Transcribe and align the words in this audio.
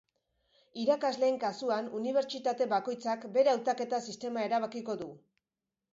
Irakasleen 0.83 1.35
kasuan, 1.43 1.91
unibertsitate 2.01 2.69
bakoitzak 2.73 3.29
bere 3.39 3.55
hautaketa 3.57 4.01
sistema 4.11 4.51
erabakiko 4.51 5.01
du. 5.03 5.13